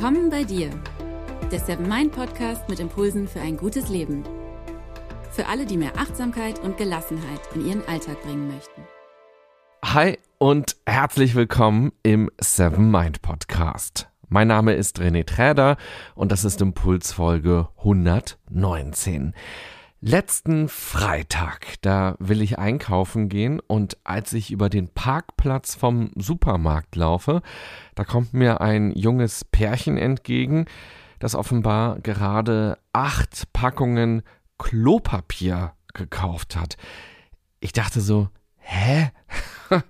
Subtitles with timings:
[0.00, 0.70] Willkommen bei dir,
[1.50, 4.22] der Seven Mind Podcast mit Impulsen für ein gutes Leben.
[5.32, 8.82] Für alle, die mehr Achtsamkeit und Gelassenheit in ihren Alltag bringen möchten.
[9.84, 14.08] Hi und herzlich willkommen im Seven Mind Podcast.
[14.28, 15.76] Mein Name ist René Träder
[16.14, 19.34] und das ist Impulsfolge 119.
[20.00, 26.94] Letzten Freitag, da will ich einkaufen gehen und als ich über den Parkplatz vom Supermarkt
[26.94, 27.42] laufe,
[27.96, 30.66] da kommt mir ein junges Pärchen entgegen,
[31.18, 34.22] das offenbar gerade acht Packungen
[34.56, 36.76] Klopapier gekauft hat.
[37.58, 39.10] Ich dachte so, hä?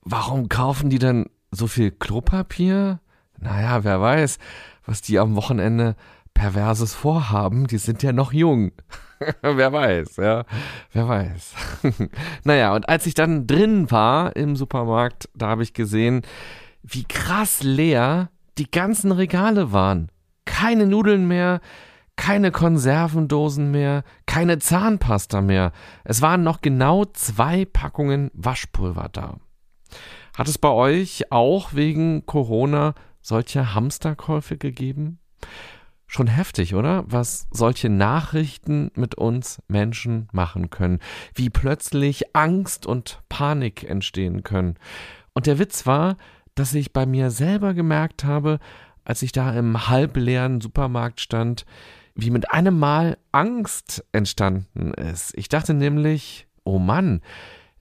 [0.00, 2.98] Warum kaufen die denn so viel Klopapier?
[3.38, 4.38] Naja, wer weiß,
[4.84, 5.94] was die am Wochenende
[6.34, 7.66] perverses vorhaben.
[7.66, 8.72] Die sind ja noch jung.
[9.42, 10.44] wer weiß, ja.
[10.92, 11.54] Wer weiß.
[12.44, 16.22] naja, und als ich dann drin war im Supermarkt, da habe ich gesehen,
[16.82, 20.10] wie krass leer die ganzen Regale waren.
[20.44, 21.60] Keine Nudeln mehr,
[22.16, 25.72] keine Konservendosen mehr, keine Zahnpasta mehr.
[26.04, 29.38] Es waren noch genau zwei Packungen Waschpulver da.
[30.36, 35.18] Hat es bei euch auch wegen Corona solche Hamsterkäufe gegeben?
[36.06, 37.04] Schon heftig, oder?
[37.06, 41.00] Was solche Nachrichten mit uns Menschen machen können.
[41.34, 44.76] Wie plötzlich Angst und Panik entstehen können.
[45.32, 46.16] Und der Witz war,
[46.54, 48.60] dass ich bei mir selber gemerkt habe,
[49.04, 51.66] als ich da im halbleeren Supermarkt stand,
[52.14, 55.36] wie mit einem Mal Angst entstanden ist.
[55.36, 57.20] Ich dachte nämlich, oh Mann,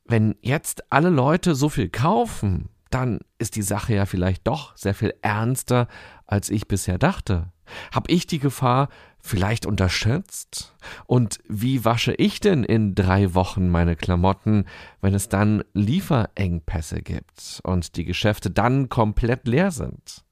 [0.05, 4.93] wenn jetzt alle Leute so viel kaufen, dann ist die Sache ja vielleicht doch sehr
[4.93, 5.87] viel ernster,
[6.25, 7.51] als ich bisher dachte.
[7.91, 10.75] Hab ich die Gefahr vielleicht unterschätzt?
[11.05, 14.65] Und wie wasche ich denn in drei Wochen meine Klamotten,
[15.01, 20.23] wenn es dann Lieferengpässe gibt und die Geschäfte dann komplett leer sind?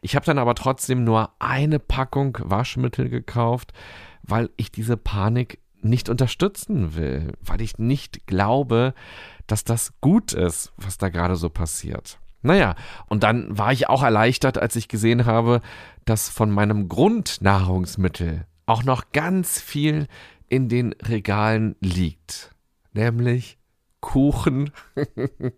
[0.00, 3.72] Ich habe dann aber trotzdem nur eine Packung Waschmittel gekauft,
[4.22, 5.58] weil ich diese Panik
[5.88, 8.94] nicht unterstützen will, weil ich nicht glaube,
[9.46, 12.18] dass das gut ist, was da gerade so passiert.
[12.42, 12.76] Naja,
[13.08, 15.60] und dann war ich auch erleichtert, als ich gesehen habe,
[16.04, 20.06] dass von meinem Grundnahrungsmittel auch noch ganz viel
[20.48, 22.54] in den Regalen liegt.
[22.92, 23.58] Nämlich
[24.00, 24.70] Kuchen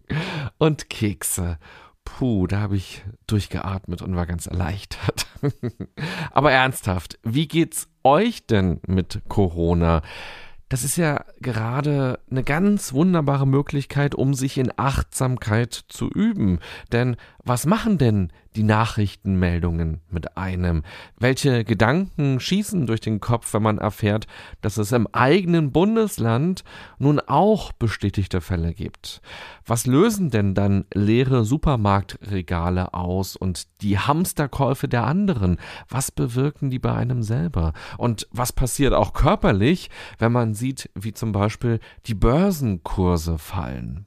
[0.58, 1.58] und Kekse.
[2.04, 5.26] Puh, da habe ich durchgeatmet und war ganz erleichtert.
[6.30, 10.02] Aber ernsthaft, wie geht's euch denn mit Corona?
[10.68, 16.58] Das ist ja gerade eine ganz wunderbare Möglichkeit, um sich in Achtsamkeit zu üben.
[16.92, 20.82] Denn was machen denn die Nachrichtenmeldungen mit einem?
[21.16, 24.26] Welche Gedanken schießen durch den Kopf, wenn man erfährt,
[24.60, 26.64] dass es im eigenen Bundesland
[26.98, 29.22] nun auch bestätigte Fälle gibt?
[29.64, 35.58] Was lösen denn dann leere Supermarktregale aus und die Hamsterkäufe der anderen?
[35.88, 37.72] Was bewirken die bei einem selber?
[37.96, 44.06] Und was passiert auch körperlich, wenn man sieht, wie zum Beispiel die Börsenkurse fallen?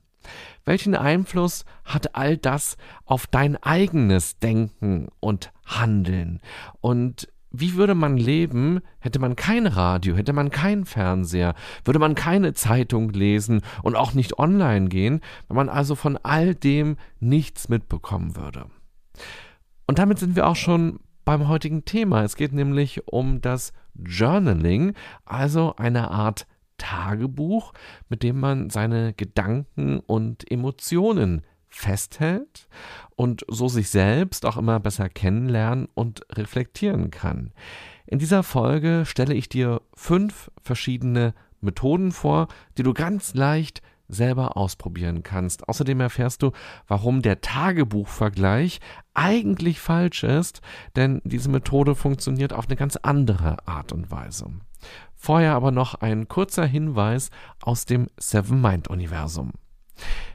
[0.66, 6.40] Welchen Einfluss hat all das auf dein eigenes Denken und Handeln?
[6.82, 12.16] Und wie würde man leben, hätte man kein Radio, hätte man keinen Fernseher, würde man
[12.16, 17.68] keine Zeitung lesen und auch nicht online gehen, wenn man also von all dem nichts
[17.68, 18.68] mitbekommen würde?
[19.86, 22.24] Und damit sind wir auch schon beim heutigen Thema.
[22.24, 24.94] Es geht nämlich um das Journaling,
[25.26, 26.48] also eine Art
[26.82, 27.74] Tagebuch,
[28.10, 32.68] mit dem man seine Gedanken und Emotionen festhält
[33.16, 37.54] und so sich selbst auch immer besser kennenlernen und reflektieren kann.
[38.08, 42.48] In dieser Folge stelle ich dir fünf verschiedene Methoden vor,
[42.78, 45.70] die du ganz leicht selber ausprobieren kannst.
[45.70, 46.52] Außerdem erfährst du,
[46.88, 48.80] warum der Tagebuchvergleich
[49.14, 50.62] eigentlich falsch ist,
[50.96, 54.48] denn diese Methode funktioniert auf eine ganz andere Art und Weise.
[55.24, 57.30] Vorher aber noch ein kurzer Hinweis
[57.62, 59.52] aus dem Seven Mind Universum.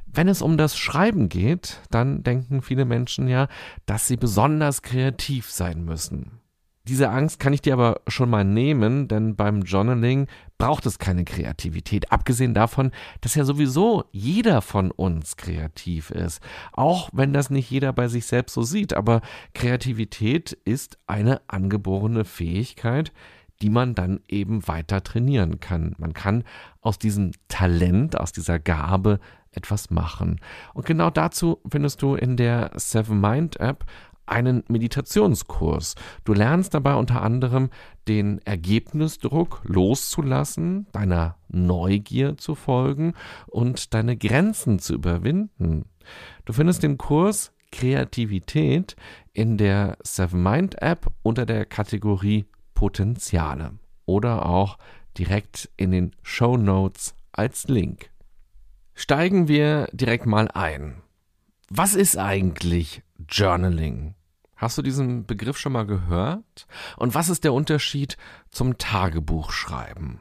[0.06, 3.48] Wenn es um das Schreiben geht, dann denken viele Menschen ja,
[3.86, 6.38] dass sie besonders kreativ sein müssen.
[6.86, 11.24] Diese Angst kann ich dir aber schon mal nehmen, denn beim Journaling braucht es keine
[11.24, 12.12] Kreativität.
[12.12, 12.92] Abgesehen davon,
[13.22, 16.40] dass ja sowieso jeder von uns kreativ ist.
[16.72, 18.94] Auch wenn das nicht jeder bei sich selbst so sieht.
[18.94, 19.20] Aber
[19.52, 23.12] Kreativität ist eine angeborene Fähigkeit,
[23.62, 25.94] die man dann eben weiter trainieren kann.
[25.98, 26.44] Man kann
[26.80, 29.18] aus diesem Talent, aus dieser Gabe
[29.52, 30.40] etwas machen.
[30.74, 33.84] Und genau dazu findest du in der Seven Mind App
[34.26, 35.94] einen Meditationskurs.
[36.24, 37.70] Du lernst dabei unter anderem
[38.08, 43.14] den Ergebnisdruck loszulassen, deiner Neugier zu folgen
[43.46, 45.86] und deine Grenzen zu überwinden.
[46.44, 48.96] Du findest den Kurs Kreativität
[49.32, 53.72] in der Seven Mind App unter der Kategorie Potenziale
[54.04, 54.78] oder auch
[55.18, 58.10] direkt in den Show Notes als Link.
[58.94, 61.02] Steigen wir direkt mal ein.
[61.68, 64.14] Was ist eigentlich Journaling?
[64.56, 66.66] Hast du diesen Begriff schon mal gehört?
[66.96, 68.16] Und was ist der Unterschied
[68.50, 70.20] zum Tagebuchschreiben?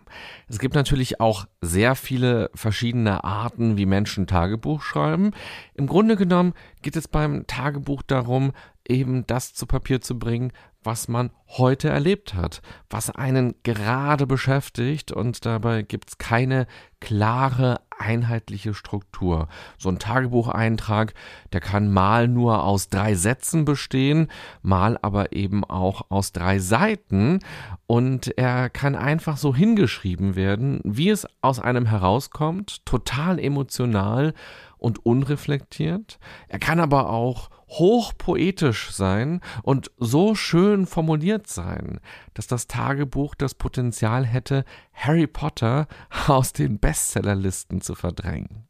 [0.49, 5.31] Es gibt natürlich auch sehr viele verschiedene Arten, wie Menschen Tagebuch schreiben.
[5.73, 8.51] Im Grunde genommen geht es beim Tagebuch darum,
[8.87, 10.51] eben das zu Papier zu bringen,
[10.85, 16.67] was man heute erlebt hat, was einen gerade beschäftigt und dabei gibt es keine
[16.99, 19.47] klare, einheitliche Struktur.
[19.77, 21.13] So ein Tagebucheintrag,
[21.53, 24.27] der kann mal nur aus drei Sätzen bestehen,
[24.61, 27.39] mal aber eben auch aus drei Seiten
[27.87, 34.33] und er kann einfach so hingeschrieben werden, wie es aus einem herauskommt, total emotional
[34.77, 36.19] und unreflektiert.
[36.47, 41.99] Er kann aber auch hochpoetisch sein und so schön formuliert sein,
[42.33, 45.87] dass das Tagebuch das Potenzial hätte, Harry Potter
[46.27, 48.67] aus den Bestsellerlisten zu verdrängen.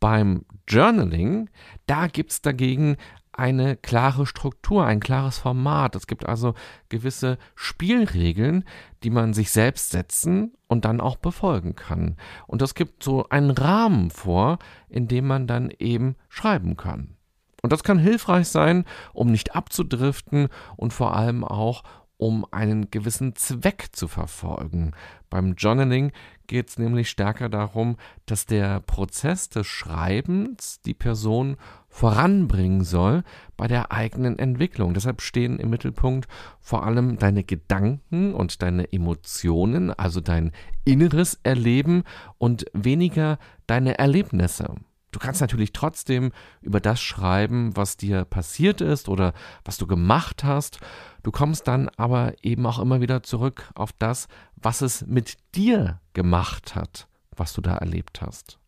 [0.00, 1.48] Beim Journaling,
[1.86, 2.96] da gibt's dagegen
[3.36, 5.96] eine klare Struktur, ein klares Format.
[5.96, 6.54] Es gibt also
[6.88, 8.64] gewisse Spielregeln,
[9.02, 12.16] die man sich selbst setzen und dann auch befolgen kann.
[12.46, 14.58] Und das gibt so einen Rahmen vor,
[14.88, 17.16] in dem man dann eben schreiben kann.
[17.64, 18.84] Und das kann hilfreich sein,
[19.14, 21.82] um nicht abzudriften und vor allem auch,
[22.18, 24.92] um einen gewissen Zweck zu verfolgen.
[25.30, 26.12] Beim Journaling
[26.46, 27.96] geht es nämlich stärker darum,
[28.26, 31.56] dass der Prozess des Schreibens die Person
[31.88, 33.22] voranbringen soll
[33.56, 34.92] bei der eigenen Entwicklung.
[34.92, 36.28] Deshalb stehen im Mittelpunkt
[36.60, 40.52] vor allem deine Gedanken und deine Emotionen, also dein
[40.84, 42.02] inneres Erleben
[42.36, 44.74] und weniger deine Erlebnisse.
[45.14, 49.32] Du kannst natürlich trotzdem über das schreiben, was dir passiert ist oder
[49.64, 50.80] was du gemacht hast.
[51.22, 54.26] Du kommst dann aber eben auch immer wieder zurück auf das,
[54.56, 57.06] was es mit dir gemacht hat,
[57.36, 58.58] was du da erlebt hast.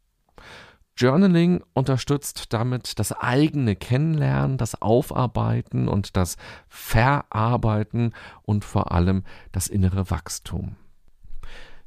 [0.97, 6.37] Journaling unterstützt damit das eigene Kennenlernen, das Aufarbeiten und das
[6.69, 10.77] Verarbeiten und vor allem das innere Wachstum.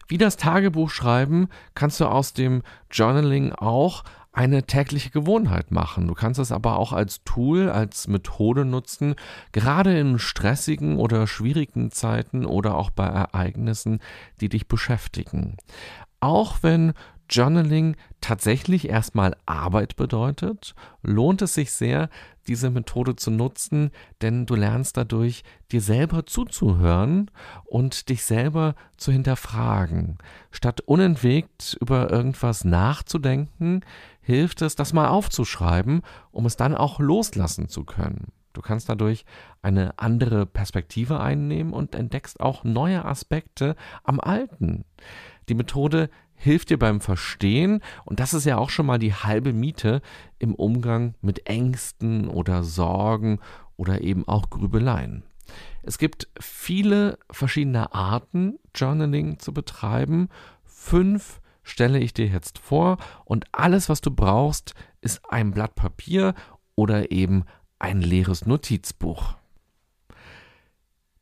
[0.10, 6.08] Wie das Tagebuch schreiben, kannst du aus dem Journaling auch eine tägliche Gewohnheit machen.
[6.08, 9.16] Du kannst es aber auch als Tool, als Methode nutzen,
[9.52, 14.00] gerade in stressigen oder schwierigen Zeiten oder auch bei Ereignissen,
[14.40, 15.58] die dich beschäftigen.
[16.20, 16.94] Auch wenn
[17.30, 20.74] Journaling tatsächlich erstmal Arbeit bedeutet,
[21.04, 22.10] lohnt es sich sehr,
[22.48, 23.92] diese Methode zu nutzen,
[24.22, 27.30] denn du lernst dadurch, dir selber zuzuhören
[27.66, 30.18] und dich selber zu hinterfragen.
[30.52, 33.82] Statt unentwegt über irgendwas nachzudenken,
[34.22, 38.28] hilft es, das mal aufzuschreiben, um es dann auch loslassen zu können.
[38.54, 39.26] Du kannst dadurch
[39.62, 44.86] eine andere Perspektive einnehmen und entdeckst auch neue Aspekte am Alten.
[45.50, 46.10] Die Methode
[46.40, 50.02] hilft dir beim Verstehen und das ist ja auch schon mal die halbe Miete
[50.40, 53.40] im Umgang mit Ängsten oder Sorgen
[53.76, 55.24] oder eben auch Grübeleien.
[55.84, 60.30] Es gibt viele verschiedene Arten, Journaling zu betreiben.
[60.64, 66.36] Fünf stelle ich dir jetzt vor und alles, was du brauchst, ist ein Blatt Papier
[66.76, 67.44] oder eben
[67.80, 69.36] ein leeres Notizbuch.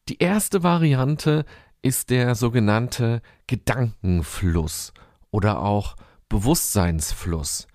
[0.09, 1.43] Die erste Variante
[1.81, 4.93] ist der sogenannte Gedankenfluss
[5.37, 5.95] oder auch
[6.29, 7.67] Bewusstseinsfluss.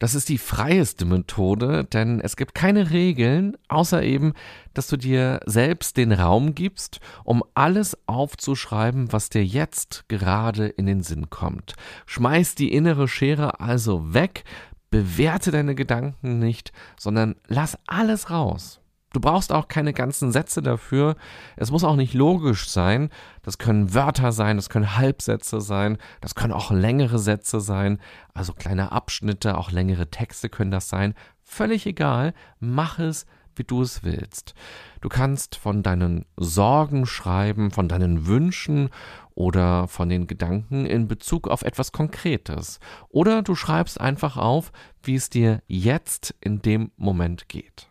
[0.00, 4.32] Das ist die freieste Methode, denn es gibt keine Regeln, außer eben,
[4.74, 10.86] dass du dir selbst den Raum gibst, um alles aufzuschreiben, was dir jetzt gerade in
[10.86, 11.74] den Sinn kommt.
[12.06, 14.42] Schmeiß die innere Schere also weg,
[14.90, 18.80] bewerte deine Gedanken nicht, sondern lass alles raus.
[19.12, 21.16] Du brauchst auch keine ganzen Sätze dafür.
[21.56, 23.08] Es muss auch nicht logisch sein.
[23.42, 27.98] Das können Wörter sein, das können Halbsätze sein, das können auch längere Sätze sein,
[28.34, 31.14] also kleine Abschnitte, auch längere Texte können das sein.
[31.42, 33.24] Völlig egal, mach es,
[33.56, 34.54] wie du es willst.
[35.00, 38.90] Du kannst von deinen Sorgen schreiben, von deinen Wünschen
[39.34, 42.80] oder von den Gedanken in Bezug auf etwas Konkretes.
[43.08, 44.72] Oder du schreibst einfach auf,
[45.02, 47.88] wie es dir jetzt in dem Moment geht.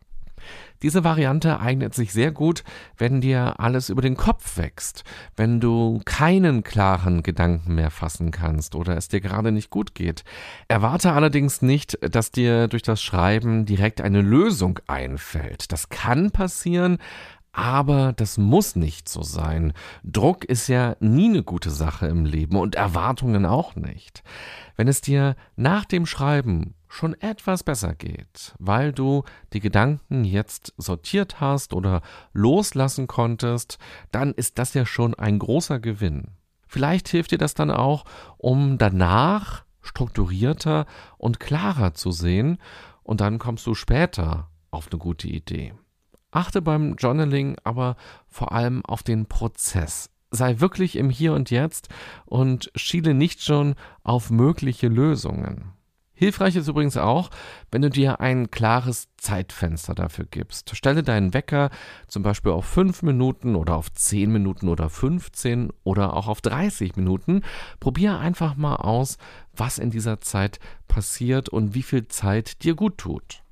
[0.83, 2.63] Diese Variante eignet sich sehr gut,
[2.97, 5.03] wenn dir alles über den Kopf wächst,
[5.35, 10.23] wenn du keinen klaren Gedanken mehr fassen kannst oder es dir gerade nicht gut geht.
[10.67, 15.71] Erwarte allerdings nicht, dass dir durch das Schreiben direkt eine Lösung einfällt.
[15.71, 16.99] Das kann passieren,
[17.57, 19.73] Aber das muss nicht so sein.
[20.03, 24.21] Druck ist ja nie eine gute Sache im Leben und Erwartungen auch nicht.
[24.75, 29.23] Wenn es dir nach dem Schreiben schon etwas besser geht, weil du
[29.53, 33.79] die Gedanken jetzt sortiert hast oder loslassen konntest,
[34.11, 36.35] dann ist das ja schon ein großer Gewinn.
[36.67, 38.05] Vielleicht hilft dir das dann auch,
[38.37, 40.85] um danach strukturierter
[41.17, 42.59] und klarer zu sehen
[43.01, 45.73] und dann kommst du später auf eine gute Idee.
[46.31, 47.95] Achte beim Journaling aber
[48.27, 50.09] vor allem auf den Prozess.
[50.29, 51.87] Sei wirklich im Hier und Jetzt
[52.25, 55.77] und schiele nicht schon auf mögliche Lösungen.
[56.19, 57.29] Hilfreich ist übrigens auch,
[57.69, 60.75] wenn du dir ein klares Zeitfenster dafür gibst.
[60.75, 61.69] Stelle deinen Wecker
[62.07, 66.95] zum Beispiel auf 5 Minuten oder auf 10 Minuten oder 15 oder auch auf 30
[66.95, 67.43] Minuten.
[67.79, 69.19] Probier einfach mal aus,
[69.55, 73.43] was in dieser Zeit passiert und wie viel Zeit dir gut tut.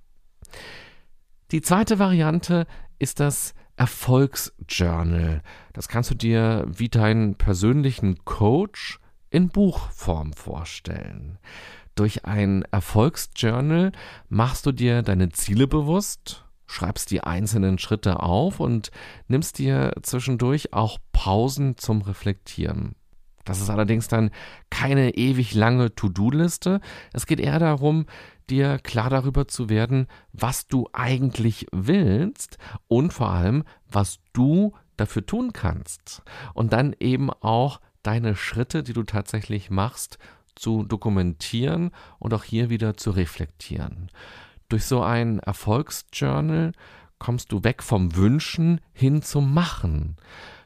[1.52, 2.66] Die zweite Variante
[2.98, 5.42] ist das Erfolgsjournal.
[5.74, 9.00] Das kannst du dir wie deinen persönlichen Coach
[9.30, 11.38] in Buchform vorstellen.
[11.94, 13.92] Durch ein Erfolgsjournal
[14.28, 18.92] machst du dir deine Ziele bewusst, schreibst die einzelnen Schritte auf und
[19.28, 22.96] nimmst dir zwischendurch auch Pausen zum Reflektieren.
[23.46, 24.32] Das ist allerdings dann
[24.72, 26.82] keine ewig lange To-Do-Liste.
[27.14, 28.08] Es geht eher darum,
[28.50, 35.26] dir klar darüber zu werden, was du eigentlich willst und vor allem, was du dafür
[35.26, 36.24] tun kannst.
[36.54, 40.18] Und dann eben auch deine Schritte, die du tatsächlich machst,
[40.56, 44.10] zu dokumentieren und auch hier wieder zu reflektieren.
[44.70, 46.72] Durch so ein Erfolgsjournal
[47.20, 50.16] kommst du weg vom Wünschen hin zum Machen.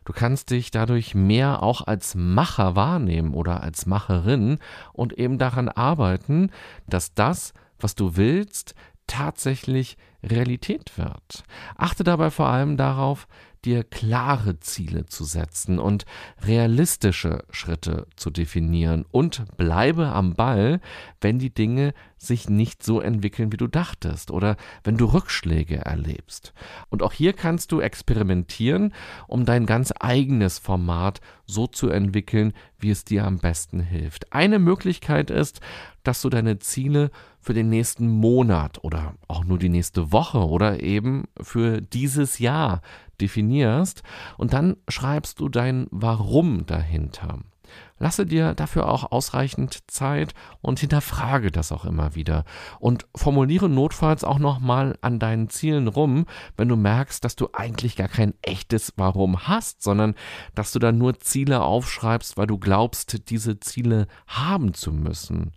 [0.05, 4.57] Du kannst dich dadurch mehr auch als Macher wahrnehmen oder als Macherin
[4.93, 6.51] und eben daran arbeiten,
[6.88, 8.75] dass das, was du willst,
[9.07, 11.43] tatsächlich Realität wird.
[11.75, 13.27] Achte dabei vor allem darauf,
[13.65, 16.05] dir klare Ziele zu setzen und
[16.41, 20.79] realistische Schritte zu definieren und bleibe am Ball,
[21.19, 26.53] wenn die Dinge sich nicht so entwickeln, wie du dachtest oder wenn du Rückschläge erlebst.
[26.89, 28.93] Und auch hier kannst du experimentieren,
[29.27, 34.31] um dein ganz eigenes Format so zu entwickeln, wie es dir am besten hilft.
[34.31, 35.59] Eine Möglichkeit ist,
[36.09, 40.81] dass du deine Ziele für den nächsten Monat oder auch nur die nächste Woche oder
[40.81, 42.81] eben für dieses Jahr
[43.21, 44.01] definierst
[44.35, 47.37] und dann schreibst du dein Warum dahinter.
[47.99, 52.43] Lasse dir dafür auch ausreichend Zeit und hinterfrage das auch immer wieder
[52.79, 56.25] und formuliere notfalls auch nochmal an deinen Zielen rum,
[56.57, 60.15] wenn du merkst, dass du eigentlich gar kein echtes Warum hast, sondern
[60.55, 65.51] dass du dann nur Ziele aufschreibst, weil du glaubst, diese Ziele haben zu müssen.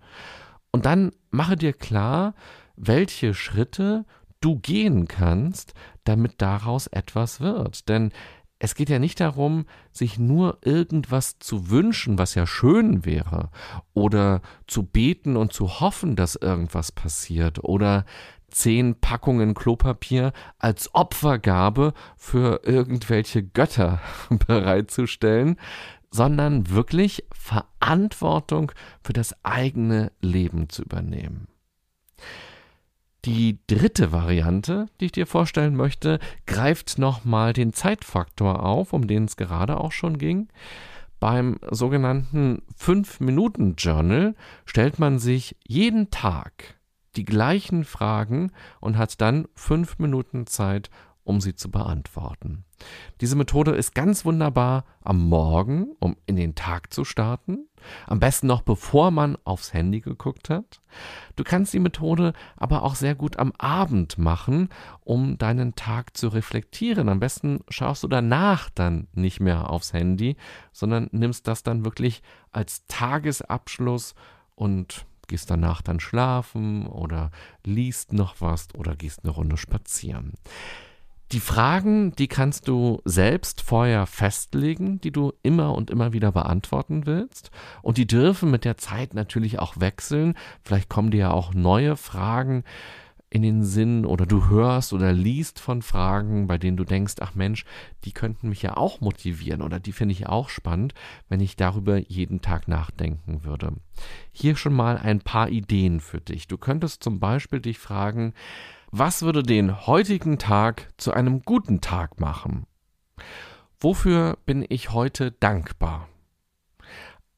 [0.72, 2.34] Und dann mache dir klar,
[2.76, 4.04] welche Schritte
[4.40, 5.74] du gehen kannst,
[6.04, 7.88] damit daraus etwas wird.
[7.88, 8.10] Denn
[8.58, 13.50] es geht ja nicht darum, sich nur irgendwas zu wünschen, was ja schön wäre,
[13.92, 18.04] oder zu beten und zu hoffen, dass irgendwas passiert, oder
[18.48, 24.00] zehn Packungen Klopapier als Opfergabe für irgendwelche Götter
[24.46, 25.56] bereitzustellen,
[26.12, 28.70] sondern wirklich Verantwortung
[29.02, 31.48] für das eigene Leben zu übernehmen.
[33.24, 39.24] Die dritte Variante, die ich dir vorstellen möchte, greift nochmal den Zeitfaktor auf, um den
[39.24, 40.48] es gerade auch schon ging.
[41.20, 44.34] Beim sogenannten 5-Minuten-Journal
[44.66, 46.74] stellt man sich jeden Tag
[47.14, 48.50] die gleichen Fragen
[48.80, 50.90] und hat dann fünf Minuten Zeit,
[51.24, 52.64] um sie zu beantworten.
[53.20, 57.68] Diese Methode ist ganz wunderbar am Morgen, um in den Tag zu starten.
[58.06, 60.80] Am besten noch bevor man aufs Handy geguckt hat.
[61.36, 64.68] Du kannst die Methode aber auch sehr gut am Abend machen,
[65.00, 67.08] um deinen Tag zu reflektieren.
[67.08, 70.36] Am besten schaust du danach dann nicht mehr aufs Handy,
[70.72, 74.14] sondern nimmst das dann wirklich als Tagesabschluss
[74.54, 77.30] und gehst danach dann schlafen oder
[77.64, 80.34] liest noch was oder gehst eine Runde spazieren.
[81.32, 87.06] Die Fragen, die kannst du selbst vorher festlegen, die du immer und immer wieder beantworten
[87.06, 87.50] willst.
[87.80, 90.34] Und die dürfen mit der Zeit natürlich auch wechseln.
[90.62, 92.64] Vielleicht kommen dir ja auch neue Fragen
[93.30, 97.34] in den Sinn oder du hörst oder liest von Fragen, bei denen du denkst, ach
[97.34, 97.64] Mensch,
[98.04, 100.92] die könnten mich ja auch motivieren oder die finde ich auch spannend,
[101.30, 103.72] wenn ich darüber jeden Tag nachdenken würde.
[104.32, 106.46] Hier schon mal ein paar Ideen für dich.
[106.46, 108.34] Du könntest zum Beispiel dich fragen,
[108.92, 112.66] was würde den heutigen Tag zu einem guten Tag machen?
[113.80, 116.08] Wofür bin ich heute dankbar?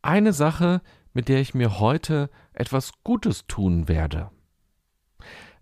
[0.02, 0.82] Eine Sache,
[1.12, 4.30] mit der ich mir heute etwas Gutes tun werde.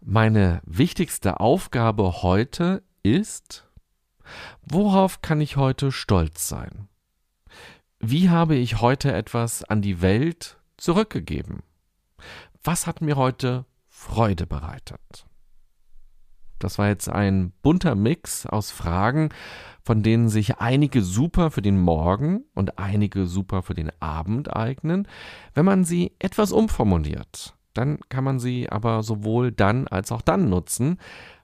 [0.00, 3.68] Meine wichtigste Aufgabe heute ist,
[4.62, 6.88] Worauf kann ich heute stolz sein?
[7.98, 11.62] Wie habe ich heute etwas an die Welt zurückgegeben?
[12.62, 15.26] Was hat mir heute Freude bereitet?
[16.62, 19.30] Das war jetzt ein bunter Mix aus Fragen,
[19.82, 25.08] von denen sich einige super für den Morgen und einige super für den Abend eignen.
[25.54, 30.48] Wenn man sie etwas umformuliert, dann kann man sie aber sowohl dann als auch dann
[30.48, 30.98] nutzen.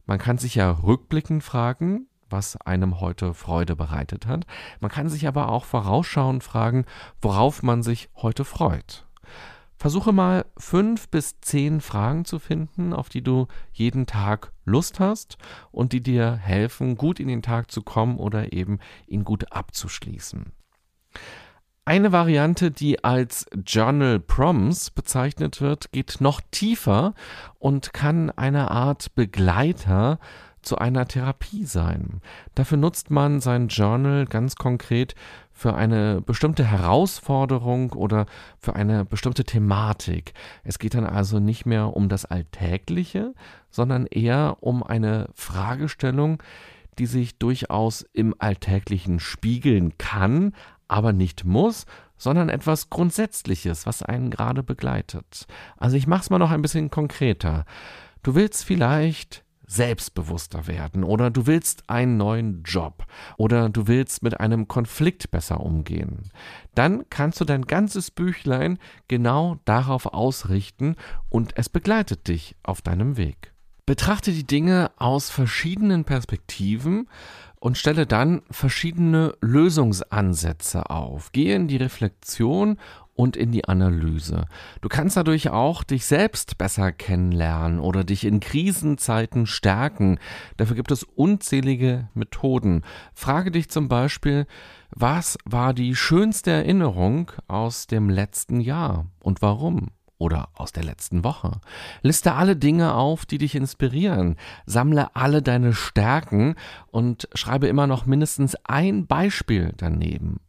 [0.06, 4.46] Man kann sich ja rückblickend fragen, was einem heute Freude bereitet hat.
[4.78, 6.84] Man kann sich aber auch vorausschauend fragen,
[7.20, 9.06] worauf man sich heute freut.
[9.78, 15.38] Versuche mal fünf bis zehn Fragen zu finden, auf die du jeden Tag Lust hast
[15.72, 20.52] und die dir helfen, gut in den Tag zu kommen oder eben ihn gut abzuschließen.
[21.88, 27.14] Eine Variante, die als Journal Proms bezeichnet wird, geht noch tiefer
[27.58, 30.18] und kann eine Art Begleiter
[30.68, 32.20] zu einer Therapie sein.
[32.54, 35.14] Dafür nutzt man sein Journal ganz konkret
[35.50, 38.26] für eine bestimmte Herausforderung oder
[38.58, 40.34] für eine bestimmte Thematik.
[40.64, 43.32] Es geht dann also nicht mehr um das Alltägliche,
[43.70, 46.42] sondern eher um eine Fragestellung,
[46.98, 50.52] die sich durchaus im Alltäglichen spiegeln kann,
[50.87, 51.87] aber nicht muss,
[52.18, 55.46] sondern etwas Grundsätzliches, was einen gerade begleitet.
[55.78, 57.64] Also ich mache es mal noch ein bisschen konkreter.
[58.22, 63.04] Du willst vielleicht selbstbewusster werden oder du willst einen neuen Job
[63.37, 66.30] oder du willst mit einem Konflikt besser umgehen,
[66.75, 70.96] dann kannst du dein ganzes Büchlein genau darauf ausrichten
[71.28, 73.52] und es begleitet dich auf deinem Weg.
[73.87, 77.08] Betrachte die Dinge aus verschiedenen Perspektiven
[77.60, 81.32] und stelle dann verschiedene Lösungsansätze auf.
[81.32, 82.76] Gehe in die Reflexion
[83.18, 84.46] und in die Analyse.
[84.80, 90.20] Du kannst dadurch auch dich selbst besser kennenlernen oder dich in Krisenzeiten stärken.
[90.56, 92.82] Dafür gibt es unzählige Methoden.
[93.14, 94.46] Frage dich zum Beispiel,
[94.90, 99.88] was war die schönste Erinnerung aus dem letzten Jahr und warum?
[100.20, 101.61] oder aus der letzten Woche.
[102.02, 104.35] Liste alle Dinge auf, die dich inspirieren.
[104.66, 106.57] Sammle alle deine Stärken
[106.90, 110.40] und schreibe immer noch mindestens ein Beispiel daneben.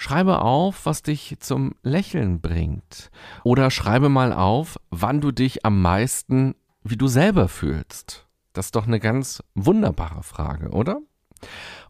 [0.00, 3.10] Schreibe auf, was dich zum Lächeln bringt.
[3.42, 8.28] Oder schreibe mal auf, wann du dich am meisten wie du selber fühlst.
[8.52, 11.00] Das ist doch eine ganz wunderbare Frage, oder?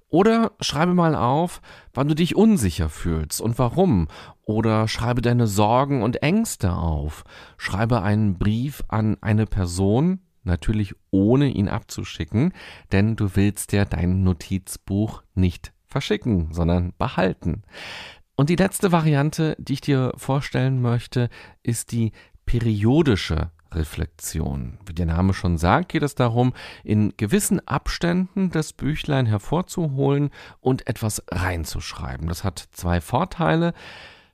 [0.09, 1.61] Oder schreibe mal auf,
[1.93, 4.09] wann du dich unsicher fühlst und warum.
[4.43, 7.25] Oder schreibe deine Sorgen und Ängste auf.
[7.59, 12.55] Schreibe einen Brief an eine Person, natürlich ohne ihn abzuschicken,
[12.91, 17.63] denn du willst ja dein Notizbuch nicht verschicken, sondern behalten.
[18.37, 21.29] Und die letzte Variante, die ich dir vorstellen möchte,
[21.63, 22.13] ist die
[22.47, 24.79] periodische Reflexion.
[24.87, 30.87] Wie der Name schon sagt, geht es darum, in gewissen Abständen das Büchlein hervorzuholen und
[30.87, 32.29] etwas reinzuschreiben.
[32.29, 33.75] Das hat zwei Vorteile.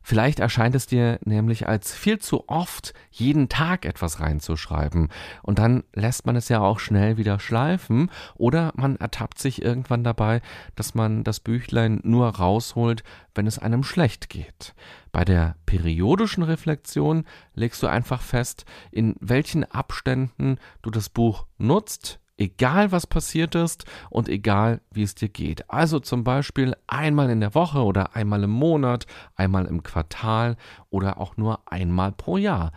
[0.07, 5.09] Vielleicht erscheint es dir nämlich als viel zu oft, jeden Tag etwas reinzuschreiben.
[5.43, 10.05] Und dann lässt man es ja auch schnell wieder schleifen oder man ertappt sich irgendwann
[10.05, 10.43] dabei,
[10.77, 13.03] dass man das Büchlein nur rausholt,
[13.35, 14.75] wenn es einem schlecht geht.
[15.11, 22.21] Bei der periodischen Reflexion legst du einfach fest, in welchen Abständen du das Buch nutzt,
[22.37, 25.71] egal was passiert ist und egal wie es dir geht.
[25.71, 30.57] Also zum Beispiel einmal in der Woche oder einmal im Monat, einmal im Quartal
[30.91, 32.73] oder auch nur einmal pro Jahr.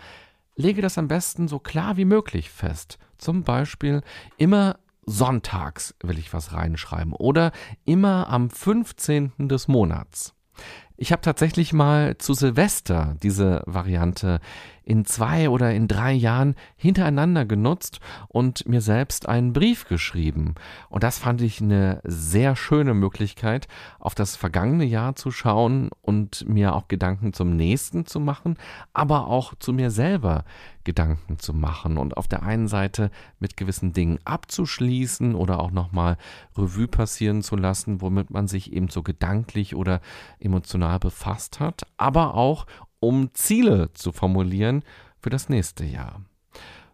[0.55, 2.97] Lege das am besten so klar wie möglich fest.
[3.17, 4.01] Zum Beispiel
[4.37, 7.51] immer sonntags will ich was reinschreiben oder
[7.85, 9.47] immer am 15.
[9.47, 10.33] des Monats.
[10.97, 14.39] Ich habe tatsächlich mal zu Silvester diese Variante
[14.87, 20.55] in zwei oder in drei Jahren hintereinander genutzt und mir selbst einen Brief geschrieben.
[20.89, 23.67] Und das fand ich eine sehr schöne Möglichkeit,
[23.99, 28.55] auf das vergangene Jahr zu schauen und mir auch Gedanken zum nächsten zu machen,
[28.93, 30.45] aber auch zu mir selber
[30.85, 36.15] Gedanken zu machen und auf der einen Seite mit gewissen Dingen abzuschließen oder auch nochmal
[36.57, 39.99] Revue passieren zu lassen, womit man sich eben so gedanklich oder
[40.39, 42.67] emotional befasst hat, aber auch
[42.99, 44.83] um Ziele zu formulieren
[45.19, 46.21] für das nächste Jahr.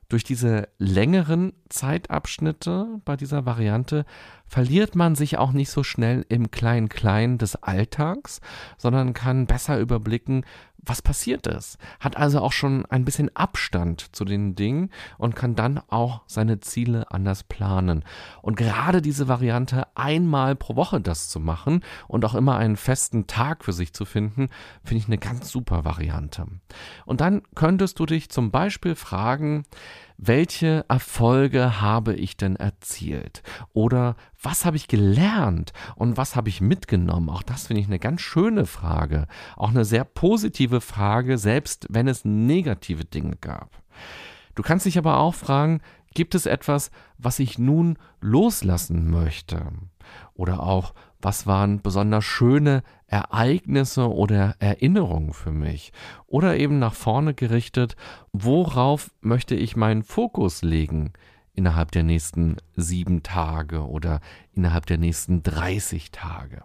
[0.10, 4.06] Durch diese längeren Zeitabschnitte bei dieser Variante
[4.46, 8.39] verliert man sich auch nicht so schnell im Klein-Klein des Alltags,
[8.78, 10.46] sondern kann besser überblicken,
[10.86, 15.56] was passiert ist, hat also auch schon ein bisschen Abstand zu den Dingen und kann
[15.56, 18.04] dann auch seine Ziele anders planen.
[18.41, 23.28] Und gerade diese Variante, einmal pro Woche das zu machen und auch immer einen festen
[23.28, 24.50] Tag für sich zu finden,
[24.84, 26.46] finde ich eine ganz super Variante.
[27.06, 29.65] Und dann könntest du dich zum Beispiel fragen,
[30.27, 33.43] welche Erfolge habe ich denn erzielt?
[33.73, 37.29] Oder was habe ich gelernt und was habe ich mitgenommen?
[37.29, 39.27] Auch das finde ich eine ganz schöne Frage.
[39.57, 43.81] Auch eine sehr positive Frage, selbst wenn es negative Dinge gab.
[44.55, 45.81] Du kannst dich aber auch fragen,
[46.13, 49.71] gibt es etwas, was ich nun loslassen möchte?
[50.36, 52.83] Oder auch, was waren besonders schöne
[53.13, 55.93] Ereignisse oder Erinnerungen für mich?
[56.26, 57.95] Oder eben nach vorne gerichtet,
[58.32, 61.13] worauf möchte ich meinen Fokus legen
[61.54, 64.19] innerhalb der nächsten sieben Tage oder
[64.54, 66.63] innerhalb der nächsten 30 Tage?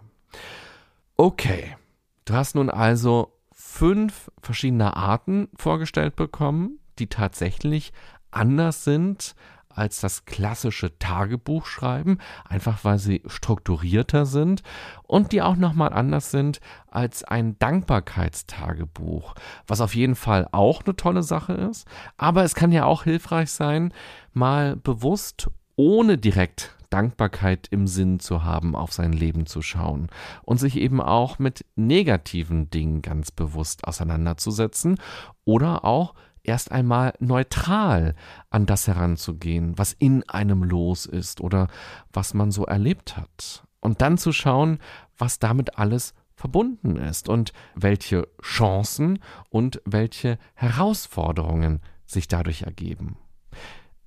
[1.17, 1.77] Okay,
[2.25, 7.93] du hast nun also fünf verschiedene Arten vorgestellt bekommen, die tatsächlich
[8.31, 9.35] anders sind
[9.69, 14.63] als das klassische Tagebuch schreiben, einfach weil sie strukturierter sind
[15.03, 19.35] und die auch nochmal anders sind als ein Dankbarkeitstagebuch,
[19.67, 23.51] was auf jeden Fall auch eine tolle Sache ist, aber es kann ja auch hilfreich
[23.51, 23.93] sein,
[24.33, 30.07] mal bewusst ohne direkt Dankbarkeit im Sinn zu haben, auf sein Leben zu schauen
[30.43, 34.99] und sich eben auch mit negativen Dingen ganz bewusst auseinanderzusetzen
[35.45, 36.15] oder auch
[36.49, 38.15] erst einmal neutral
[38.49, 41.67] an das heranzugehen, was in einem los ist oder
[42.11, 43.63] was man so erlebt hat.
[43.79, 44.79] Und dann zu schauen,
[45.15, 53.17] was damit alles verbunden ist und welche Chancen und welche Herausforderungen sich dadurch ergeben.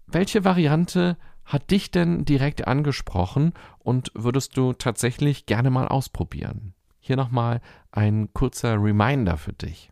[0.06, 6.74] Welche Variante hat dich denn direkt angesprochen und würdest du tatsächlich gerne mal ausprobieren?
[6.98, 7.60] Hier nochmal
[7.92, 9.91] ein kurzer Reminder für dich.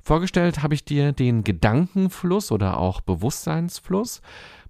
[0.00, 4.20] Vorgestellt habe ich dir den Gedankenfluss oder auch Bewusstseinsfluss,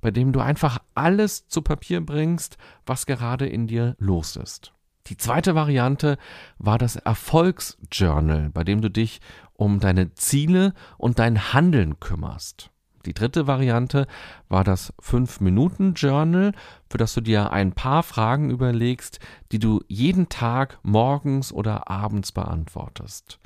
[0.01, 4.73] bei dem du einfach alles zu Papier bringst, was gerade in dir los ist.
[5.09, 6.19] Die zweite Variante
[6.59, 9.21] war das Erfolgsjournal, bei dem du dich
[9.53, 12.71] um deine Ziele und dein Handeln kümmerst.
[13.07, 14.07] Die dritte Variante
[14.49, 16.53] war das 5-Minuten-Journal,
[16.91, 19.21] für das du dir ein paar Fragen überlegst,
[19.53, 23.39] die du jeden Tag morgens oder abends beantwortest.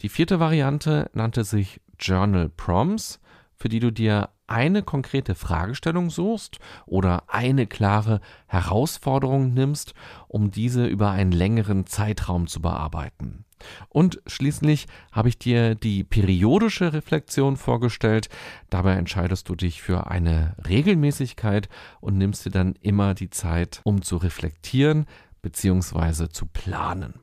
[0.00, 3.20] Die vierte Variante nannte sich Journal Prompts,
[3.56, 9.94] für die du dir eine konkrete Fragestellung suchst oder eine klare Herausforderung nimmst,
[10.28, 13.44] um diese über einen längeren Zeitraum zu bearbeiten.
[13.88, 18.28] Und schließlich habe ich dir die periodische Reflexion vorgestellt.
[18.70, 21.68] Dabei entscheidest du dich für eine Regelmäßigkeit
[22.00, 25.06] und nimmst dir dann immer die Zeit, um zu reflektieren
[25.42, 26.28] bzw.
[26.28, 27.20] zu planen.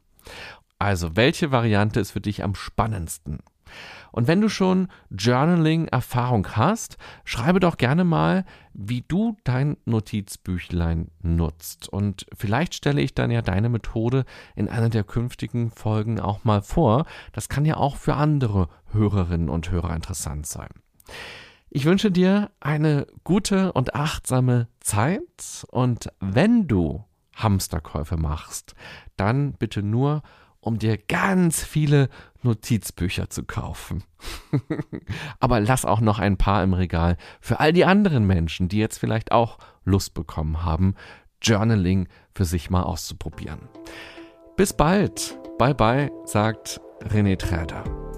[0.80, 3.40] Also, welche Variante ist für dich am spannendsten?
[4.12, 11.90] Und wenn du schon Journaling-Erfahrung hast, schreibe doch gerne mal, wie du dein Notizbüchlein nutzt.
[11.90, 16.62] Und vielleicht stelle ich dann ja deine Methode in einer der künftigen Folgen auch mal
[16.62, 17.06] vor.
[17.32, 20.70] Das kann ja auch für andere Hörerinnen und Hörer interessant sein.
[21.70, 28.76] Ich wünsche dir eine gute und achtsame Zeit und wenn du Hamsterkäufe machst,
[29.16, 30.22] dann bitte nur
[30.62, 32.10] um dir ganz viele
[32.44, 34.04] Notizbücher zu kaufen.
[35.40, 39.00] Aber lass auch noch ein paar im Regal für all die anderen Menschen, die jetzt
[39.00, 40.96] vielleicht auch Lust bekommen haben,
[41.42, 43.68] Journaling für sich mal auszuprobieren.
[44.56, 45.38] Bis bald.
[45.58, 48.11] Bye bye, sagt René Träder.